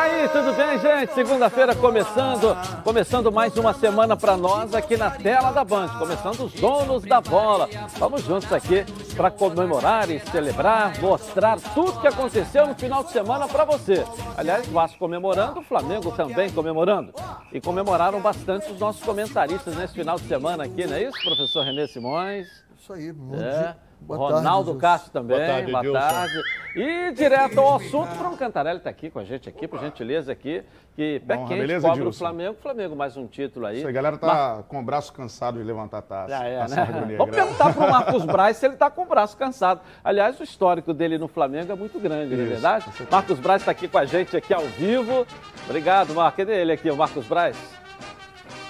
[0.00, 1.12] aí, tudo bem, gente?
[1.12, 6.54] Segunda-feira começando, começando mais uma semana para nós aqui na tela da Band, começando os
[6.54, 7.68] donos da bola.
[7.98, 8.84] Vamos juntos aqui
[9.14, 14.04] para comemorar e celebrar, mostrar tudo que aconteceu no final de semana para você.
[14.38, 17.12] Aliás, Vasco comemorando, o Flamengo também comemorando.
[17.52, 21.62] E comemoraram bastante os nossos comentaristas nesse final de semana aqui, não é isso, professor
[21.62, 22.48] Renê Simões?
[22.78, 23.76] Isso aí, muito é.
[24.00, 25.72] Boa Ronaldo tarde, Castro também, boa tarde.
[25.72, 26.42] Boa tarde.
[26.74, 30.62] E direto ao assunto, Bruno Cantarelli está aqui com a gente aqui, por gentileza aqui,
[30.96, 33.78] que pé Bom, quente, beleza, cobra o Flamengo, Flamengo mais um título aí.
[33.78, 34.66] Isso aí, a galera tá Mas...
[34.66, 36.38] com o braço cansado de levantar a taça.
[36.38, 37.16] Ah, é, né?
[37.16, 39.80] Vamos perguntar para o Marcos Braz se ele está com o braço cansado.
[40.02, 42.86] Aliás, o histórico dele no Flamengo é muito grande, não é verdade?
[43.10, 45.26] Marcos Braz está aqui com a gente aqui ao vivo.
[45.64, 46.36] Obrigado, Marcos.
[46.38, 47.56] Cadê ele aqui, o Marcos Braz?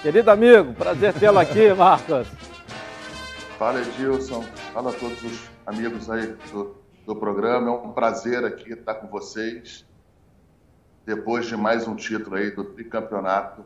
[0.01, 2.50] Querido amigo, prazer tê-lo aqui, Marcos.
[3.61, 4.41] Fala, Edilson.
[4.73, 6.75] Fala a todos os amigos aí do,
[7.05, 7.67] do programa.
[7.67, 9.85] É um prazer aqui estar com vocês.
[11.05, 13.63] Depois de mais um título aí do tricampeonato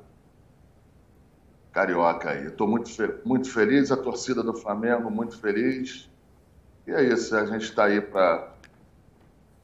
[1.71, 2.47] carioca aí.
[2.47, 2.89] Estou muito,
[3.23, 6.09] muito feliz, a torcida do Flamengo muito feliz.
[6.85, 8.51] E é isso, a gente está aí para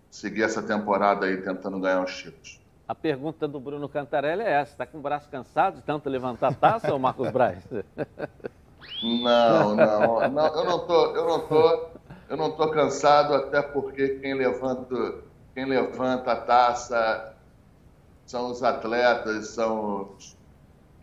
[0.10, 2.62] seguir essa temporada aí tentando ganhar os títulos.
[2.88, 6.52] A pergunta do Bruno Cantarelli é essa: está com o braço cansado de tanto levantar
[6.52, 7.68] a taça, ou Marcos Braz?
[9.04, 11.90] Não, não, não, eu não tô, eu não tô,
[12.30, 15.16] eu não tô cansado até porque quem levanta,
[15.54, 17.36] quem levanta a taça
[18.26, 20.38] são os atletas, são os,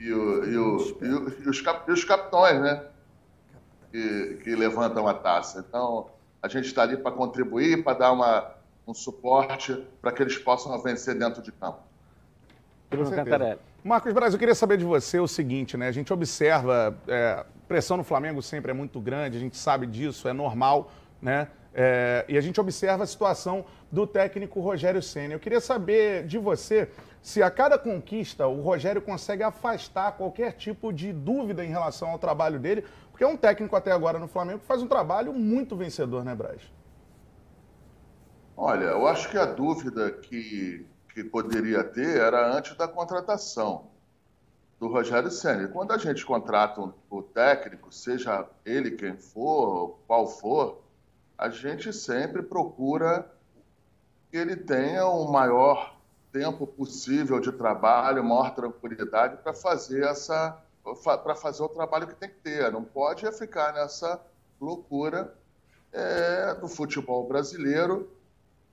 [0.01, 2.85] e, o, e, o, e, o, e, os, cap, e os capitões, né?
[3.91, 5.65] Que, que levantam a taça.
[5.67, 6.09] Então,
[6.43, 8.55] a gente está ali para contribuir, para dar uma,
[8.87, 11.81] um suporte para que eles possam vencer dentro de campo.
[12.91, 13.61] Bruno Cantarelli.
[13.85, 15.89] Marcos Braz, eu queria saber de você o seguinte, né?
[15.89, 20.27] A gente observa, é, pressão no Flamengo sempre é muito grande, a gente sabe disso,
[20.27, 21.49] é normal, né?
[21.75, 25.35] É, e a gente observa a situação do técnico Rogério Senna.
[25.35, 26.89] Eu queria saber de você
[27.23, 32.19] se a cada conquista o Rogério consegue afastar qualquer tipo de dúvida em relação ao
[32.19, 35.77] trabalho dele, porque é um técnico até agora no Flamengo que faz um trabalho muito
[35.77, 36.63] vencedor, né, Braz?
[38.57, 43.87] Olha, eu acho que a dúvida que que poderia ter era antes da contratação
[44.79, 45.69] do Rogério Senna.
[45.69, 50.83] Quando a gente contrata o técnico, seja ele quem for, qual for,
[51.37, 53.31] a gente sempre procura
[54.31, 55.97] que ele tenha o maior
[56.33, 60.63] tempo possível de trabalho, maior tranquilidade para fazer essa
[61.23, 62.73] para fazer o trabalho que tem que ter.
[62.73, 64.19] Não pode ficar nessa
[64.59, 65.35] loucura
[65.93, 68.09] é, do futebol brasileiro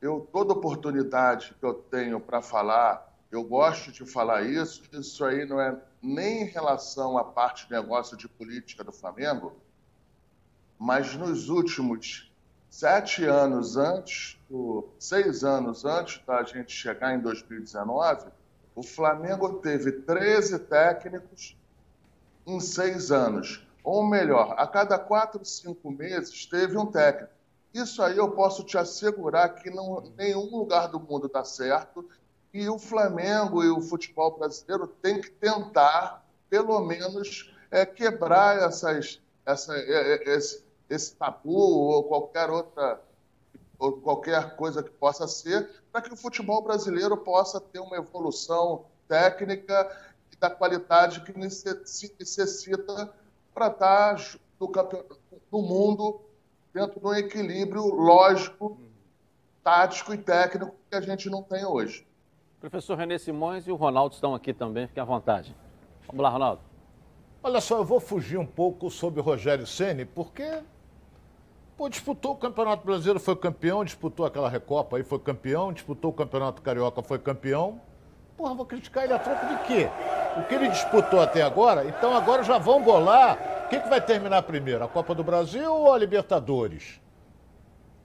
[0.06, 4.84] eu toda oportunidade que eu tenho para falar, eu gosto de falar isso.
[4.94, 9.54] Isso aí não é nem em relação à parte de negócio de política do Flamengo,
[10.78, 12.32] mas nos últimos
[12.70, 14.38] sete anos antes,
[15.00, 18.28] seis anos antes da gente chegar em 2019,
[18.76, 21.58] o Flamengo teve 13 técnicos
[22.46, 23.66] em seis anos.
[23.84, 27.34] Ou melhor, a cada quatro, cinco meses teve um técnico.
[27.74, 32.08] Isso aí eu posso te assegurar que não, nenhum lugar do mundo dá certo
[32.56, 39.22] e o Flamengo e o futebol brasileiro tem que tentar, pelo menos, é, quebrar essas,
[39.46, 43.02] essa, é, é, esse, esse tabu ou qualquer outra
[43.78, 48.86] ou qualquer coisa que possa ser, para que o futebol brasileiro possa ter uma evolução
[49.06, 49.92] técnica
[50.32, 53.14] e da qualidade que necessita
[53.54, 54.16] para estar
[55.52, 56.22] no mundo
[56.74, 58.80] dentro de um equilíbrio lógico,
[59.62, 62.08] tático e técnico que a gente não tem hoje.
[62.60, 65.56] Professor René Simões e o Ronaldo estão aqui também, fique à vontade.
[66.08, 66.62] Vamos lá, Ronaldo.
[67.44, 70.64] Olha só, eu vou fugir um pouco sobre o Rogério Ceni, porque
[71.78, 76.14] pô, disputou o Campeonato Brasileiro, foi campeão, disputou aquela Recopa aí, foi campeão, disputou o
[76.14, 77.80] Campeonato Carioca, foi campeão.
[78.36, 79.90] Porra, vou criticar ele a troco de quê?
[80.38, 84.00] O que ele disputou até agora, então agora já vão bolar o que, que vai
[84.00, 87.02] terminar primeiro, a Copa do Brasil ou a Libertadores?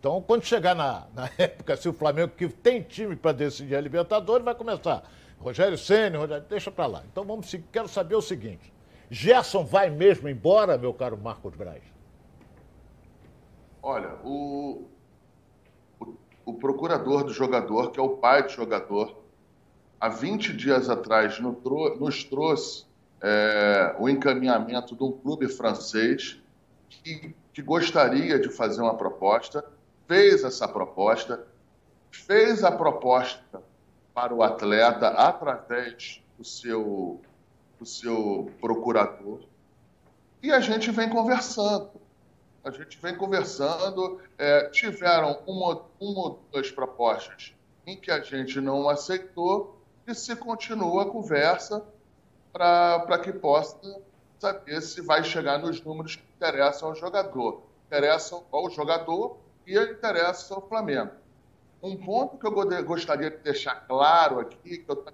[0.00, 3.80] Então, quando chegar na, na época, se o Flamengo que tem time para decidir a
[3.80, 5.02] Libertadores, vai começar.
[5.38, 7.02] Rogério Senna, Rogério, deixa para lá.
[7.12, 8.72] Então, vamos, quero saber o seguinte:
[9.10, 11.82] Gerson vai mesmo embora, meu caro Marcos Braz?
[13.82, 14.86] Olha, o,
[16.00, 16.14] o,
[16.46, 19.22] o procurador do jogador, que é o pai do jogador,
[20.00, 22.86] há 20 dias atrás nos trouxe
[23.22, 26.40] é, o encaminhamento de um clube francês
[26.88, 29.64] que, que gostaria de fazer uma proposta,
[30.10, 31.46] fez essa proposta,
[32.10, 33.62] fez a proposta
[34.12, 37.20] para o atleta através do seu,
[37.78, 39.38] do seu procurador
[40.42, 41.92] e a gente vem conversando.
[42.64, 47.54] A gente vem conversando, é, tiveram uma, uma ou duas propostas
[47.86, 51.86] em que a gente não aceitou, e se continua a conversa
[52.52, 53.78] para que possa
[54.40, 57.62] saber se vai chegar nos números que interessam ao jogador.
[57.86, 59.38] Interessam ao jogador
[59.70, 61.12] e interessam ao Flamengo.
[61.82, 65.04] Um ponto que eu gostaria de deixar claro aqui, que eu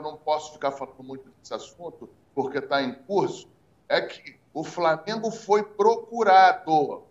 [0.00, 3.48] não posso ficar falando muito desse assunto, porque está em curso,
[3.88, 7.02] é que o Flamengo foi procurado.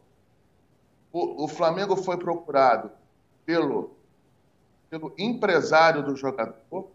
[1.11, 2.91] O, o Flamengo foi procurado
[3.45, 3.91] pelo,
[4.89, 6.87] pelo empresário do jogador,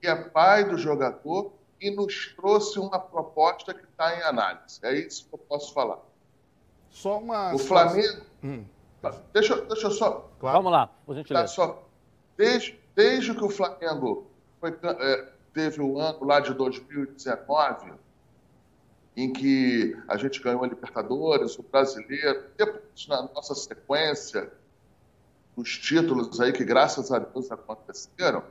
[0.00, 4.80] que é pai do jogador, e nos trouxe uma proposta que está em análise.
[4.82, 5.98] É isso que eu posso falar.
[6.90, 7.54] Só uma.
[7.54, 8.22] O Flamengo.
[8.42, 8.64] Hum.
[9.32, 10.28] Deixa, deixa eu só.
[10.40, 10.58] Claro.
[10.58, 11.44] Vamos lá, por gentileza.
[11.44, 11.88] Tá, só,
[12.36, 14.26] desde, desde que o Flamengo
[14.60, 17.92] foi, é, teve o ano lá de 2019,
[19.16, 24.52] em que a gente ganhou a Libertadores, o Brasileiro, depois na nossa sequência,
[25.56, 28.44] os títulos aí que graças a Deus aconteceram,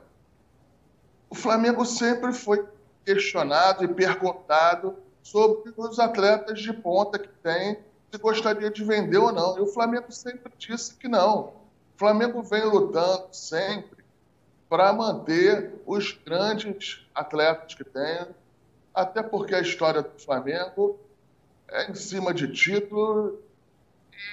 [1.30, 2.66] o Flamengo sempre foi
[3.04, 7.78] questionado e perguntado sobre os atletas de ponta que tem,
[8.10, 9.58] se gostaria de vender ou não.
[9.58, 11.48] E o Flamengo sempre disse que não.
[11.94, 14.04] O Flamengo vem lutando sempre
[14.68, 18.26] para manter os grandes atletas que tem,
[18.94, 20.98] até porque a história do Flamengo
[21.68, 23.38] é em cima de título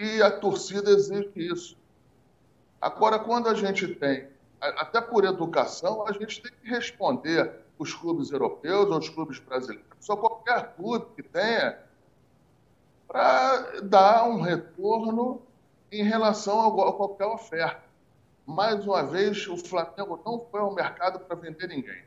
[0.01, 1.77] e a torcida exige isso.
[2.81, 4.27] Agora, quando a gente tem,
[4.59, 9.85] até por educação, a gente tem que responder os clubes europeus ou os clubes brasileiros,
[9.99, 11.77] só qualquer clube que tenha,
[13.15, 15.41] para dar um retorno
[15.89, 17.81] em relação a qualquer oferta.
[18.45, 22.03] Mais uma vez, o Flamengo não foi ao mercado para vender ninguém.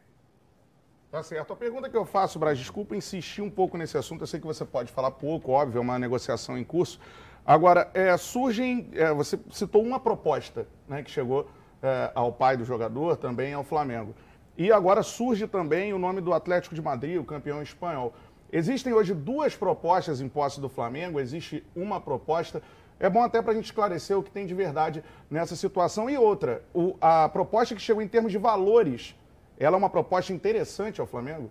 [1.10, 1.54] Tá certo.
[1.54, 4.46] A pergunta que eu faço, Braz, desculpa insistir um pouco nesse assunto, eu sei que
[4.46, 7.00] você pode falar pouco, óbvio, é uma negociação em curso.
[7.46, 11.48] Agora, é, surgem, é, você citou uma proposta né, que chegou
[11.82, 14.14] é, ao pai do jogador, também ao Flamengo.
[14.58, 18.12] E agora surge também o nome do Atlético de Madrid, o campeão espanhol.
[18.50, 22.62] Existem hoje duas propostas em posse do Flamengo, existe uma proposta.
[22.98, 26.08] É bom até para a gente esclarecer o que tem de verdade nessa situação.
[26.08, 29.14] E outra, o, a proposta que chegou em termos de valores,
[29.58, 31.50] ela é uma proposta interessante ao Flamengo?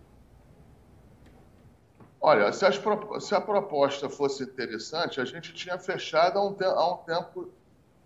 [2.20, 2.82] Olha, se, as,
[3.20, 7.50] se a proposta fosse interessante, a gente tinha fechado há um, te, há um tempo,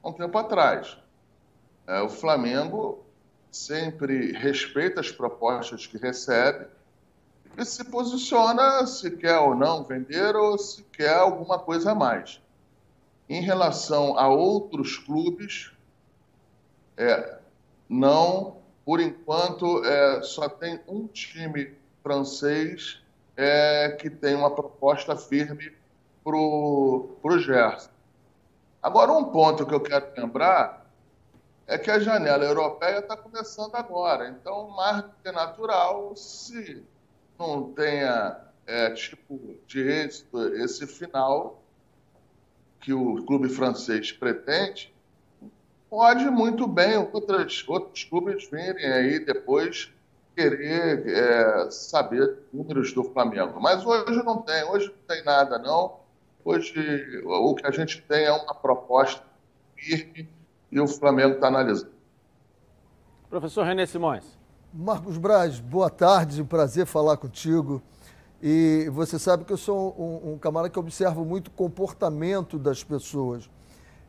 [0.04, 0.98] há um tempo atrás.
[1.88, 3.04] É, o Flamengo
[3.50, 6.68] sempre respeita as propostas que recebe
[7.58, 12.42] e se posiciona se quer ou não vender ou se quer alguma coisa a mais.
[13.30, 15.72] Em relação a outros clubes,
[16.98, 17.40] é,
[17.90, 23.02] não, por enquanto, é, só tem um time francês
[23.38, 25.74] é, que tem uma proposta firme
[26.24, 27.90] para o Gerson.
[28.82, 30.86] Agora, um ponto que eu quero lembrar
[31.68, 34.28] é que a janela europeia está começando agora.
[34.30, 36.84] Então, mais do que natural, se
[37.42, 41.62] não tenha é, tipo de êxito esse final
[42.80, 44.94] que o clube francês pretende,
[45.90, 49.92] pode muito bem outras, outros clubes virem aí depois
[50.36, 53.60] querer é, saber números do Flamengo.
[53.60, 56.00] Mas hoje não tem, hoje não tem nada não.
[56.44, 59.24] Hoje o que a gente tem é uma proposta
[59.76, 60.28] firme
[60.72, 61.92] e o Flamengo está analisando.
[63.30, 64.41] Professor René Simões.
[64.74, 67.82] Marcos Braz, boa tarde, um prazer falar contigo.
[68.42, 72.82] E você sabe que eu sou um, um camarada que observo muito o comportamento das
[72.82, 73.50] pessoas.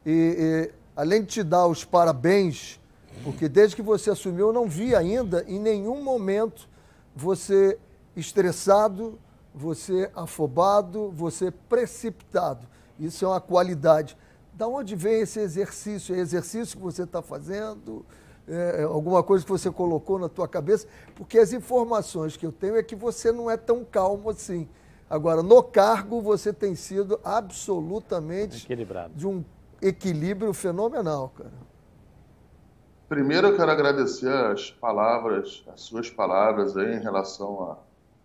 [0.06, 2.80] E, e, além de te dar os parabéns,
[3.24, 6.68] porque desde que você assumiu, eu não vi ainda em nenhum momento
[7.12, 7.76] você
[8.14, 9.18] estressado,
[9.52, 12.68] você afobado, você precipitado.
[13.00, 14.16] Isso é uma qualidade.
[14.54, 16.14] Da onde vem esse exercício?
[16.14, 18.06] É exercício que você está fazendo?
[18.46, 20.86] É, é, alguma coisa que você colocou na tua cabeça?
[21.14, 24.68] Porque as informações que eu tenho é que você não é tão calmo assim.
[25.08, 29.14] Agora, no cargo, você tem sido absolutamente equilibrado.
[29.14, 29.44] de um
[29.80, 31.52] equilíbrio fenomenal, cara.
[33.08, 37.76] Primeiro, eu quero agradecer as palavras, as suas palavras aí em relação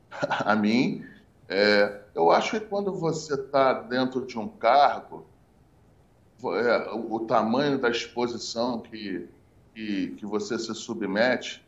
[0.10, 1.06] a, a mim.
[1.50, 5.26] É, eu acho que quando você está dentro de um cargo,
[6.44, 9.28] é, o tamanho da exposição que,
[9.78, 11.64] que, que você se submete,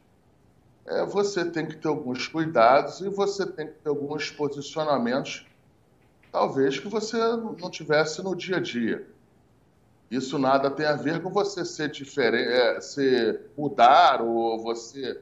[0.88, 5.46] é, você tem que ter alguns cuidados e você tem que ter alguns posicionamentos,
[6.32, 9.08] talvez que você não tivesse no dia a dia.
[10.10, 15.22] Isso nada tem a ver com você ser diferente, é, ser mudar ou você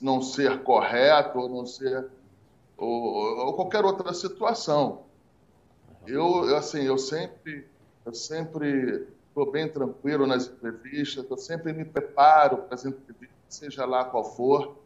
[0.00, 2.06] não ser correto ou não ser
[2.78, 5.02] ou, ou qualquer outra situação.
[6.06, 7.66] Eu assim, eu sempre
[8.06, 13.86] eu sempre estou bem tranquilo nas entrevistas, eu sempre me preparo para as entrevistas, seja
[13.86, 14.76] lá qual for.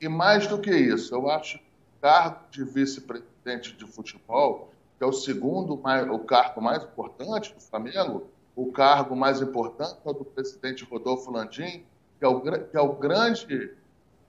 [0.00, 5.04] e mais do que isso, eu acho que o cargo de vice-presidente de futebol, que
[5.04, 10.12] é o segundo, o cargo mais importante do Flamengo, o cargo mais importante é o
[10.12, 11.84] do presidente Rodolfo Landim,
[12.18, 13.46] que é o, que é o grande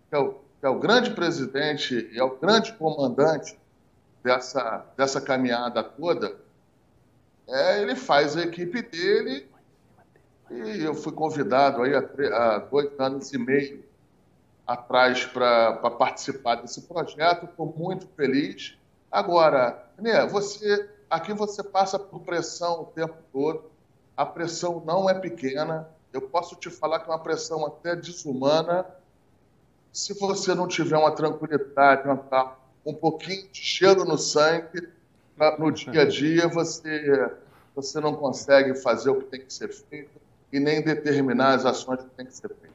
[0.10, 3.58] que é o, que é o grande presidente e é o grande comandante
[4.24, 6.38] dessa, dessa caminhada toda,
[7.48, 9.48] é, ele faz a equipe dele
[10.54, 13.84] e eu fui convidado aí há, dois anos e meio
[14.66, 17.46] atrás para participar desse projeto.
[17.46, 18.78] Estou muito feliz.
[19.12, 23.64] Agora, né, você aqui você passa por pressão o tempo todo.
[24.16, 25.90] A pressão não é pequena.
[26.12, 28.86] Eu posso te falar que é uma pressão até desumana.
[29.92, 32.56] Se você não tiver uma tranquilidade, uma,
[32.86, 34.90] um pouquinho de cheiro no sangue,
[35.58, 37.32] no dia a dia, você,
[37.76, 40.23] você não consegue fazer o que tem que ser feito
[40.54, 42.72] e nem determinar as ações que tem que ser feitas.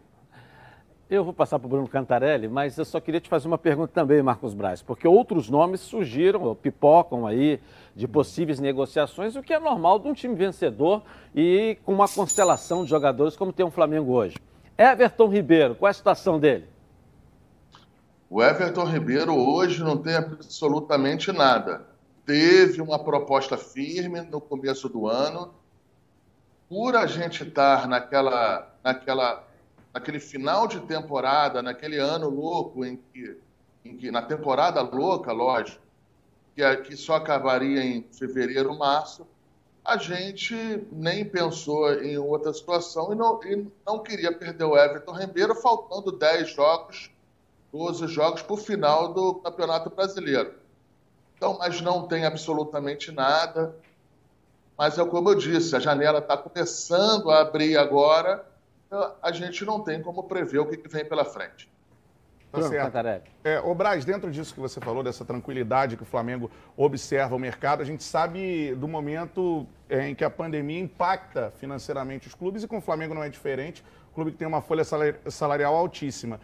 [1.08, 3.90] Eu vou passar para o Bruno Cantarelli, mas eu só queria te fazer uma pergunta
[3.94, 7.58] também, Marcos Braz, porque outros nomes surgiram, pipocam aí,
[7.96, 11.02] de possíveis negociações, o que é normal de um time vencedor
[11.34, 14.36] e com uma constelação de jogadores como tem o Flamengo hoje.
[14.76, 16.66] Everton Ribeiro, qual é a situação dele?
[18.28, 21.86] O Everton Ribeiro hoje não tem absolutamente nada.
[22.26, 25.54] Teve uma proposta firme no começo do ano.
[26.68, 29.48] Por a gente estar naquela, naquela
[29.92, 33.36] naquele final de temporada, naquele ano louco em que,
[33.84, 35.82] em que na temporada louca, lógico,
[36.54, 39.26] que, que só acabaria em fevereiro, março,
[39.84, 40.54] a gente
[40.92, 46.12] nem pensou em outra situação e não, e não queria perder o Everton Ribeiro, faltando
[46.12, 47.10] 10 jogos,
[47.72, 50.54] 12 jogos para o final do Campeonato Brasileiro.
[51.36, 53.74] Então, mas não tem absolutamente nada.
[54.78, 58.46] Mas é como eu disse, a janela está começando a abrir agora
[59.22, 61.68] a gente não tem como prever o que vem pela frente.
[62.50, 63.28] Tá certo.
[63.44, 67.38] É, o Braz, dentro disso que você falou, dessa tranquilidade que o Flamengo observa o
[67.38, 72.62] mercado, a gente sabe do momento é, em que a pandemia impacta financeiramente os clubes
[72.62, 74.82] e com o Flamengo não é diferente, o clube que tem uma folha
[75.28, 76.40] salarial altíssima.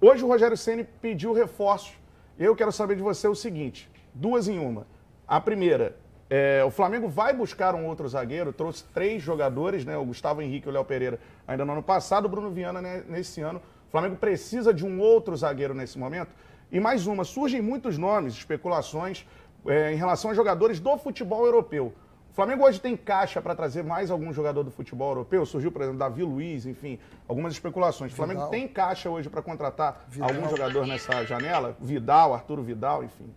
[0.00, 1.94] Hoje o Rogério Ceni pediu reforços.
[2.38, 4.86] Eu quero saber de você o seguinte: duas em uma.
[5.26, 5.96] A primeira,
[6.32, 9.96] é, o Flamengo vai buscar um outro zagueiro, trouxe três jogadores, né?
[9.96, 13.02] O Gustavo Henrique e o Léo Pereira ainda no ano passado, o Bruno Viana né,
[13.08, 13.60] nesse ano.
[13.88, 16.30] O Flamengo precisa de um outro zagueiro nesse momento.
[16.70, 19.26] E mais uma, surgem muitos nomes, especulações
[19.66, 21.92] é, em relação a jogadores do futebol europeu.
[22.30, 25.44] O Flamengo hoje tem caixa para trazer mais algum jogador do futebol europeu?
[25.44, 28.12] Surgiu, por exemplo, Davi Luiz, enfim, algumas especulações.
[28.12, 28.50] O Flamengo Vidal.
[28.52, 30.30] tem caixa hoje para contratar Vidal.
[30.30, 31.76] algum jogador nessa janela?
[31.80, 33.34] Vidal, Arturo Vidal, enfim.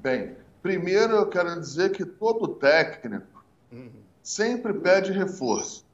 [0.00, 3.44] Bem, Primeiro, eu quero dizer que todo técnico
[4.22, 5.84] sempre pede reforço.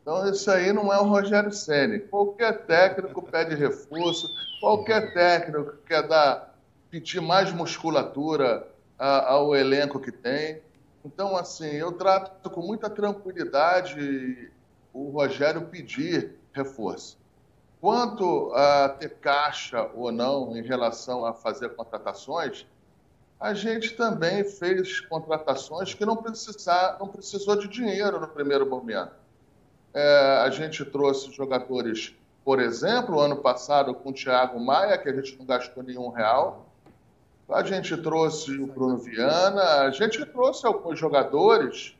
[0.00, 1.98] Então, isso aí não é o Rogério Ceni.
[1.98, 4.28] Qualquer técnico pede reforço,
[4.60, 6.56] qualquer técnico quer dar,
[6.88, 8.64] pedir mais musculatura
[8.96, 10.62] ao elenco que tem.
[11.04, 14.48] Então, assim, eu trato com muita tranquilidade
[14.92, 17.18] o Rogério pedir reforço.
[17.80, 22.64] Quanto a ter caixa ou não em relação a fazer contratações,
[23.44, 29.12] a gente também fez contratações que não, precisar, não precisou de dinheiro no primeiro momento.
[29.92, 35.12] É, a gente trouxe jogadores, por exemplo, ano passado com o Thiago Maia, que a
[35.12, 36.66] gente não gastou nenhum real.
[37.46, 41.94] A gente trouxe o Bruno Viana, a gente trouxe alguns jogadores.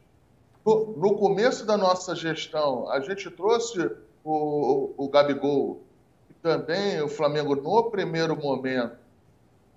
[0.65, 3.81] No, começo da nossa gestão, a gente trouxe
[4.25, 5.83] o, o, o Gabigol,
[6.31, 9.04] e também o Flamengo, no primeiro momento,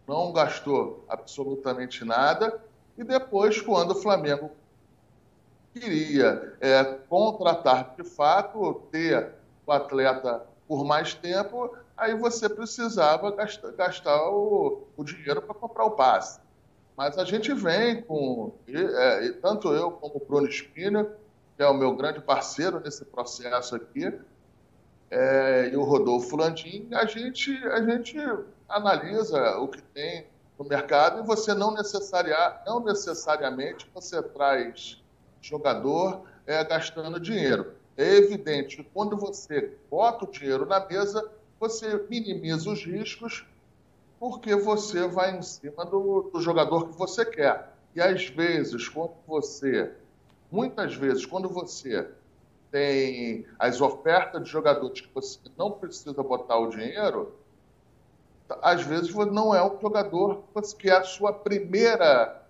[0.07, 2.61] não gastou absolutamente nada.
[2.97, 4.51] E depois, quando o Flamengo
[5.73, 9.33] queria é, contratar de fato, ter
[9.65, 15.85] o atleta por mais tempo, aí você precisava gastar, gastar o, o, dinheiro para comprar
[15.85, 16.39] o passe.
[16.95, 21.05] Mas a gente vem com, é, tanto eu como o Bruno Espina,
[21.55, 24.11] que é o meu grande parceiro nesse processo aqui,
[25.09, 28.17] é, e o Rodolfo Landim, a gente, a gente
[28.67, 31.75] analisa o que tem no mercado e você não,
[32.65, 35.01] não necessariamente você traz
[35.41, 37.73] jogador é, gastando dinheiro.
[37.95, 43.45] É evidente que quando você bota o dinheiro na mesa, você minimiza os riscos
[44.19, 47.73] porque você vai em cima do, do jogador que você quer.
[47.95, 49.91] E às vezes, quando você,
[50.51, 52.07] muitas vezes, quando você
[52.71, 57.33] tem as ofertas de jogadores que você não precisa botar o dinheiro,
[58.61, 60.43] às vezes não é um jogador
[60.77, 62.43] que é a sua primeira,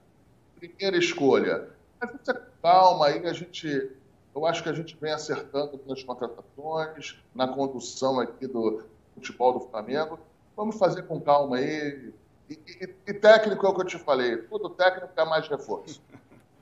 [0.55, 1.69] primeira escolha.
[1.99, 3.91] Mas você calma aí, a gente,
[4.35, 8.83] eu acho que a gente vem acertando nas contratações, na condução aqui do,
[9.17, 10.19] futebol do Flamengo.
[10.55, 12.13] Vamos fazer com calma aí.
[12.49, 14.37] E, e, e técnico é o que eu te falei.
[14.37, 16.01] Todo técnico é mais reforço.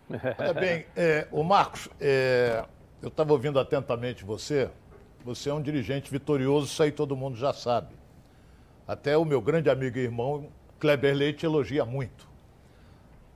[0.40, 2.64] Olha bem, é, o Marcos, é,
[3.02, 4.70] eu estava ouvindo atentamente você.
[5.24, 7.96] Você é um dirigente vitorioso, isso aí todo mundo já sabe.
[8.88, 10.50] Até o meu grande amigo e irmão
[10.80, 12.28] Kleber Leite elogia muito.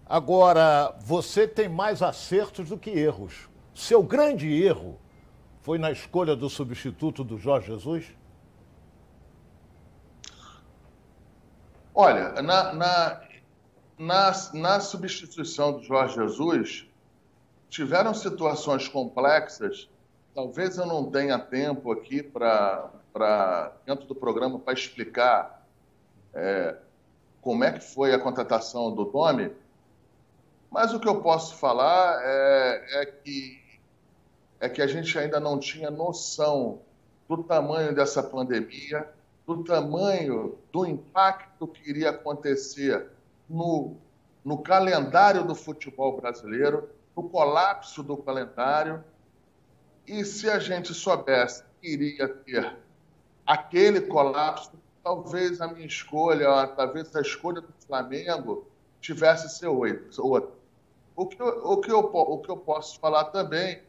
[0.05, 3.49] Agora, você tem mais acertos do que erros.
[3.73, 4.99] Seu grande erro
[5.61, 8.05] foi na escolha do substituto do Jorge Jesus?
[11.93, 13.21] Olha, na, na,
[13.97, 16.87] na, na substituição do Jorge Jesus,
[17.69, 19.89] tiveram situações complexas.
[20.33, 22.91] Talvez eu não tenha tempo aqui para,
[23.85, 25.65] dentro do programa, para explicar
[26.33, 26.75] é,
[27.41, 29.51] como é que foi a contratação do Domi,
[30.69, 33.59] mas o que eu posso falar é, é, que,
[34.59, 36.81] é que a gente ainda não tinha noção
[37.27, 39.09] do tamanho dessa pandemia,
[39.47, 43.09] do tamanho do impacto que iria acontecer
[43.49, 43.95] no,
[44.45, 49.03] no calendário do futebol brasileiro, no colapso do calendário.
[50.09, 52.75] E se a gente soubesse que iria ter
[53.45, 54.71] aquele colapso,
[55.03, 58.67] talvez a minha escolha, talvez a escolha do Flamengo
[58.99, 60.49] tivesse ser outra.
[61.15, 63.83] O que, eu, o, que eu, o que eu posso falar também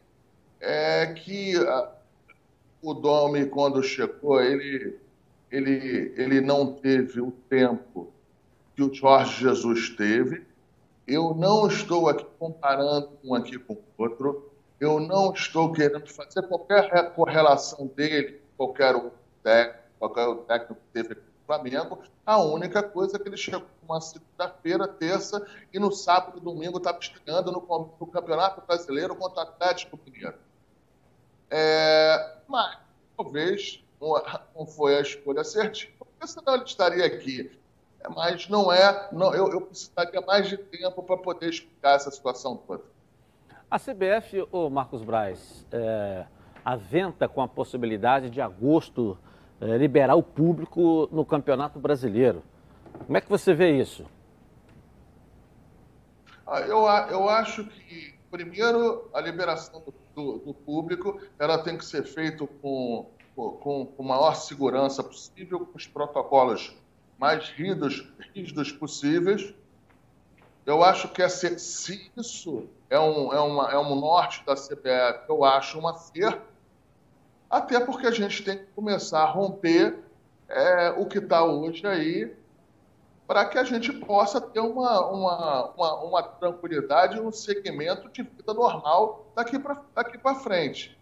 [0.59, 1.91] é que a,
[2.83, 4.99] o Domi, quando chegou, ele,
[5.49, 8.13] ele, ele não teve o tempo
[8.75, 10.45] que o Jorge Jesus teve.
[11.07, 14.50] Eu não estou aqui comparando um aqui com o outro.
[14.81, 18.95] Eu não estou querendo fazer qualquer correlação dele, qualquer
[19.43, 21.99] técnico, qualquer técnico que teve aqui no Flamengo.
[22.25, 26.79] A única coisa é que ele chegou uma segunda-feira, terça, e no sábado e domingo
[26.79, 30.39] estava estreando no, no, Campeonato Brasileiro contra o Atlético Mineiro.
[31.51, 32.79] É, mas
[33.15, 33.83] talvez
[34.55, 37.55] não foi a escolha certa, porque senão ele estaria aqui
[38.15, 39.09] mas não é.
[39.11, 42.83] Não, eu, eu precisaria mais de tempo para poder explicar essa situação toda.
[43.71, 46.25] A CBF, o Marcos Braz, é,
[46.65, 49.17] aventa com a possibilidade de agosto
[49.61, 52.43] é, liberar o público no Campeonato Brasileiro.
[53.05, 54.05] Como é que você vê isso?
[56.45, 61.85] Ah, eu, eu acho que, primeiro, a liberação do, do, do público ela tem que
[61.85, 66.75] ser feita com, com, com maior segurança possível, com os protocolos
[67.17, 68.05] mais rígidos,
[68.35, 69.53] rígidos possíveis.
[70.65, 75.45] Eu acho que se isso é um, é, uma, é um norte da CBF, eu
[75.45, 76.45] acho um acerto,
[77.49, 79.97] até porque a gente tem que começar a romper
[80.49, 82.35] é, o que está hoje aí,
[83.25, 88.53] para que a gente possa ter uma, uma, uma, uma tranquilidade, um segmento de vida
[88.53, 90.99] normal daqui para daqui frente.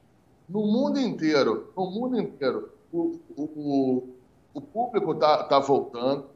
[0.47, 4.15] No mundo inteiro, no mundo inteiro, o, o,
[4.53, 6.29] o público está tá voltando.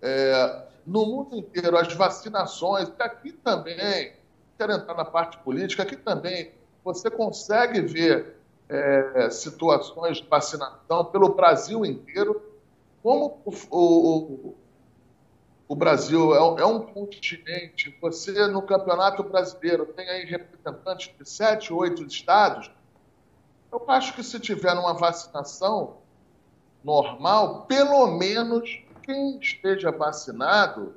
[0.00, 4.23] É, no mundo inteiro, as vacinações, e aqui também,
[4.56, 6.52] quero entrar na parte política, aqui também
[6.84, 8.36] você consegue ver
[8.68, 12.42] é, situações de vacinação pelo Brasil inteiro,
[13.02, 14.54] como o, o,
[15.68, 21.72] o Brasil é, é, um continente, você no Campeonato Brasileiro tem aí representantes de sete,
[21.72, 22.70] oito estados,
[23.72, 25.96] eu acho que se tiver uma vacinação,
[26.84, 30.94] normal, pelo menos quem esteja vacinado,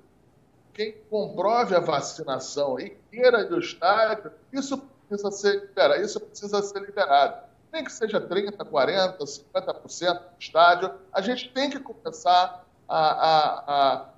[0.78, 6.62] quem comprove a vacinação e queira ir ao estádio, isso precisa ser liberado, isso precisa
[6.62, 7.48] ser liberado.
[7.74, 13.64] Nem que seja 30%, 40%, 50% do estádio, a gente tem que começar a, a,
[13.68, 14.10] a,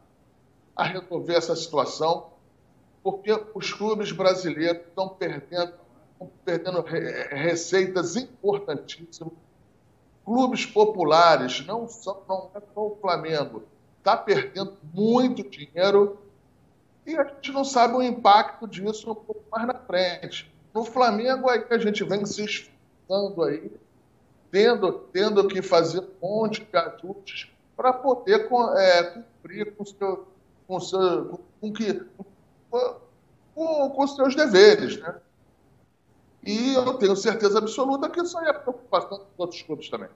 [0.76, 2.32] a resolver essa situação,
[3.02, 5.74] porque os clubes brasileiros estão perdendo,
[6.12, 9.32] estão perdendo receitas importantíssimas
[10.26, 13.64] clubes populares, não, são, não é só o Flamengo,
[13.98, 16.20] está perdendo muito dinheiro
[17.06, 20.52] e a gente não sabe o impacto disso um pouco mais na frente.
[20.74, 23.72] No Flamengo, aí a gente vem se esforçando aí,
[24.52, 30.28] tendo, tendo que fazer um monte de ajustes para poder é, cumprir com, seu,
[30.68, 32.06] com, seu, com, que,
[32.70, 35.16] com, com seus deveres, né?
[36.46, 40.10] E eu tenho certeza absoluta que isso aí é preocupação dos outros clubes também.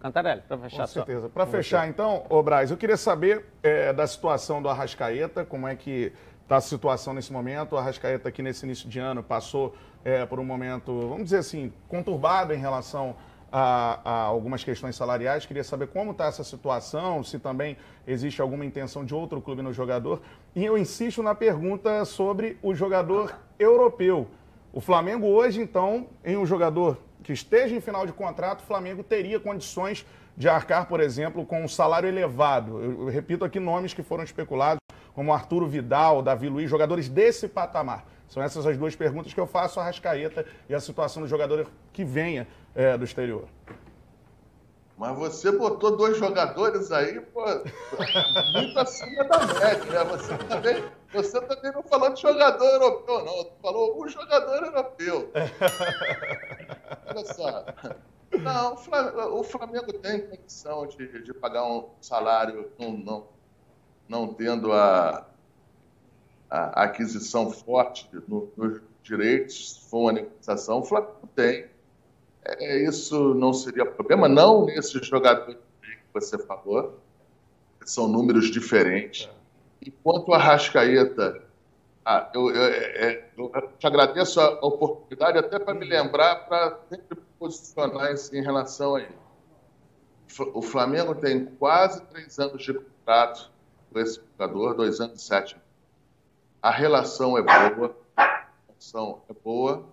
[0.00, 0.80] Cantarelli, para fechar.
[0.80, 1.28] Com certeza.
[1.28, 5.76] Para fechar, então, ô Braz, eu queria saber é, da situação do Arrascaeta, como é
[5.76, 7.74] que está a situação nesse momento.
[7.74, 11.72] O Arrascaeta aqui nesse início de ano passou é, por um momento, vamos dizer assim,
[11.86, 13.14] conturbado em relação
[13.52, 15.44] a, a, algumas questões salariais.
[15.44, 19.72] Queria saber como está essa situação, se também existe alguma intenção de outro clube no
[19.72, 20.22] jogador.
[20.54, 24.28] E eu insisto na pergunta sobre o jogador europeu.
[24.72, 29.02] O Flamengo hoje, então, em um jogador que esteja em final de contrato, o Flamengo
[29.02, 30.04] teria condições
[30.36, 32.82] de arcar, por exemplo, com um salário elevado.
[32.82, 34.80] Eu, eu repito aqui nomes que foram especulados,
[35.12, 38.06] como Arturo Vidal, Davi Luiz, jogadores desse patamar.
[38.28, 41.66] São essas as duas perguntas que eu faço a Rascaeta e a situação do jogador
[41.92, 43.46] que venha é, do exterior.
[45.00, 47.42] Mas você botou dois jogadores aí, pô,
[48.52, 50.04] muito acima da média, né?
[50.04, 53.44] Você também, você também não falou de jogador europeu, não.
[53.44, 55.32] Tu falou um jogador europeu.
[57.06, 57.64] Olha só.
[58.42, 63.28] Não, o Flamengo tem condição de, de pagar um salário não, não,
[64.06, 65.26] não tendo a,
[66.50, 71.69] a aquisição forte no, nos direitos, se for uma negociação, o Flamengo tem.
[72.60, 77.00] É, isso não seria problema, não nesses jogadores que você falou,
[77.84, 79.28] são números diferentes.
[79.84, 81.42] Enquanto a Rascaeta,
[82.04, 86.78] ah, eu, eu, é, é, eu, te agradeço a oportunidade até para me lembrar, para
[86.90, 89.18] sempre posicionar em relação a ele.
[90.52, 93.50] O Flamengo tem quase três anos de contrato
[93.90, 95.56] com esse jogador, dois anos e sete.
[96.62, 99.84] A relação é boa, a relação é boa,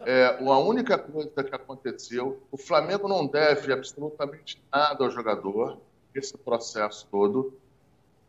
[0.00, 5.78] é, a única coisa que aconteceu, o Flamengo não deve absolutamente nada ao jogador,
[6.14, 7.52] esse processo todo.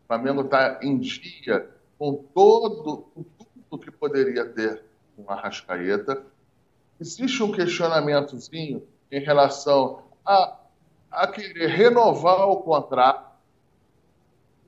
[0.04, 4.84] O Flamengo está em dia com todo com tudo que poderia ter
[5.16, 6.24] com a Rascaeta.
[7.00, 10.58] Existe um questionamentozinho em relação a,
[11.12, 13.30] a querer renovar o contrato.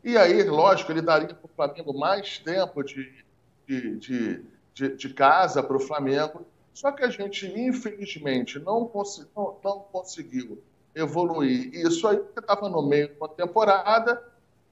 [0.04, 3.24] E aí, lógico, ele daria para o Flamengo mais tempo de,
[3.68, 9.28] de, de, de, de casa para o Flamengo só que a gente, infelizmente, não, cons
[9.36, 10.62] não, não conseguiu
[10.96, 14.22] evoluir isso aí, porque estava no meio de uma temporada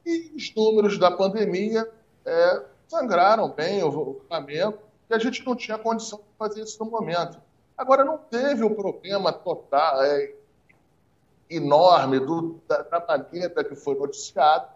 [0.06, 1.90] e os números da pandemia
[2.26, 6.90] é, sangraram bem o Flamengo e a gente não tinha condição de fazer isso no
[6.90, 7.40] momento.
[7.78, 10.34] Agora, não teve o problema total, é,
[11.50, 14.68] enorme do, da, da que foi noticiado.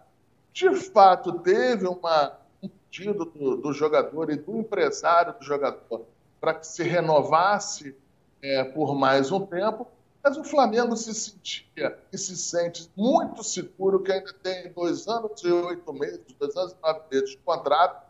[0.52, 6.06] De fato, teve uma, um pedido do, do jogador e do empresário do jogador
[6.44, 7.96] para que se renovasse
[8.42, 9.88] é, por mais um tempo,
[10.22, 15.42] mas o Flamengo se sentia e se sente muito seguro que ainda tem dois anos
[15.42, 18.06] e oito meses, dois anos e nove meses de contrato,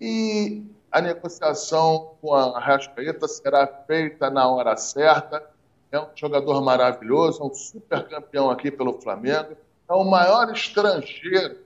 [0.00, 5.46] e a negociação com a Rascaeta será feita na hora certa.
[5.92, 9.54] É um jogador maravilhoso, é um super campeão aqui pelo Flamengo,
[9.86, 11.58] é o maior estrangeiro,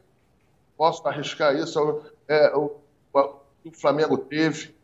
[0.76, 2.72] posso arriscar isso, é, o,
[3.12, 3.20] o,
[3.66, 4.76] o Flamengo teve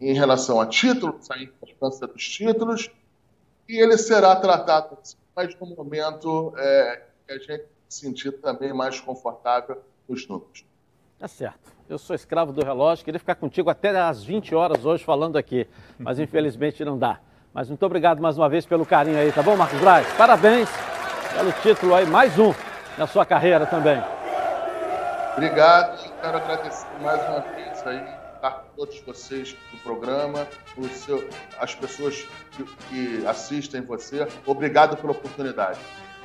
[0.00, 2.90] em relação a títulos, a importância dos títulos,
[3.68, 4.98] e ele será tratado
[5.38, 10.64] mas no momento é, que a gente se sentir também mais confortável nos números.
[11.16, 11.72] Tá certo.
[11.88, 15.68] Eu sou escravo do relógio, queria ficar contigo até às 20 horas hoje falando aqui,
[15.96, 17.20] mas infelizmente não dá.
[17.54, 20.12] Mas muito obrigado mais uma vez pelo carinho aí, tá bom, Marcos Braz?
[20.14, 20.68] Parabéns
[21.36, 22.52] pelo título aí, mais um
[22.98, 24.02] na sua carreira também.
[25.34, 28.17] Obrigado, quero agradecer mais uma vez aí
[28.78, 30.46] todos vocês do programa,
[30.92, 34.28] seu, as pessoas que, que assistem você.
[34.46, 35.80] Obrigado pela oportunidade.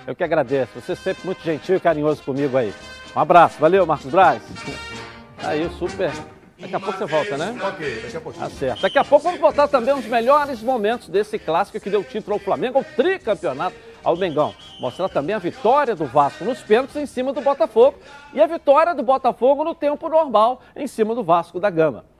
[0.05, 0.79] Eu que agradeço.
[0.79, 2.71] Você é sempre muito gentil e carinhoso comigo aí.
[3.15, 3.59] Um abraço.
[3.59, 4.43] Valeu, Marcos Braz.
[5.39, 6.11] Aí, super.
[6.59, 7.57] Daqui a pouco você volta, né?
[7.59, 8.39] Ok, daqui a pouco.
[8.39, 8.81] Tá certo.
[8.83, 12.39] Daqui a pouco vamos botar também os melhores momentos desse clássico que deu título ao
[12.39, 14.53] Flamengo, o tricampeonato ao Mengão.
[14.79, 17.97] Mostrar também a vitória do Vasco nos pênaltis em cima do Botafogo
[18.31, 22.12] e a vitória do Botafogo no tempo normal em cima do Vasco da Gama.